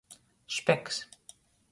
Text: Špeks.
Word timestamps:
Špeks. 0.55 0.97